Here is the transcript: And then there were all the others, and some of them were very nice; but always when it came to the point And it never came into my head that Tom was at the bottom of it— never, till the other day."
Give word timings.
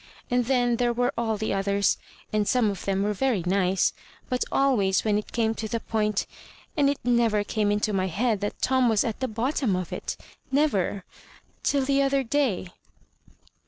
And 0.31 0.45
then 0.45 0.77
there 0.77 0.91
were 0.93 1.13
all 1.15 1.37
the 1.37 1.53
others, 1.53 1.99
and 2.33 2.47
some 2.47 2.71
of 2.71 2.85
them 2.85 3.03
were 3.03 3.13
very 3.13 3.43
nice; 3.45 3.93
but 4.29 4.43
always 4.51 5.03
when 5.03 5.19
it 5.19 5.31
came 5.31 5.53
to 5.53 5.67
the 5.67 5.79
point 5.79 6.25
And 6.75 6.89
it 6.89 6.97
never 7.03 7.43
came 7.43 7.71
into 7.71 7.93
my 7.93 8.07
head 8.07 8.41
that 8.41 8.63
Tom 8.63 8.89
was 8.89 9.03
at 9.03 9.19
the 9.19 9.27
bottom 9.27 9.75
of 9.75 9.93
it— 9.93 10.17
never, 10.61 11.05
till 11.61 11.85
the 11.85 12.01
other 12.01 12.23
day." 12.23 12.69